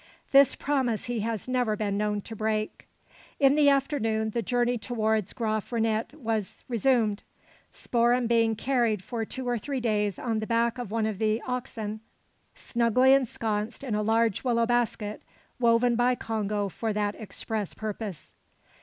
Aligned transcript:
This 0.31 0.55
promise 0.55 1.05
he 1.05 1.19
has 1.19 1.47
never 1.47 1.75
been 1.75 1.95
known 1.95 2.21
to 2.21 2.35
break. 2.35 2.87
In 3.39 3.53
the 3.53 3.69
afternoon, 3.69 4.31
the 4.31 4.41
journey 4.41 4.79
towards 4.79 5.31
Graaf 5.31 5.71
Reinet 5.71 6.15
was 6.15 6.63
resumed. 6.67 7.21
Spoor'em 7.71 8.25
being 8.25 8.55
carried 8.55 9.03
for 9.03 9.25
two 9.25 9.47
or 9.47 9.59
three 9.59 9.79
days 9.79 10.17
on 10.17 10.39
the 10.39 10.47
back 10.47 10.79
of 10.79 10.89
one 10.89 11.05
of 11.05 11.19
the 11.19 11.39
oxen, 11.45 11.99
snugly 12.55 13.13
ensconced 13.13 13.83
in 13.83 13.93
a 13.93 14.01
large 14.01 14.43
willow 14.43 14.65
basket, 14.65 15.21
woven 15.59 15.95
by 15.95 16.15
Congo 16.15 16.67
for 16.67 16.91
that 16.93 17.13
express 17.19 17.75
purpose. 17.75 18.33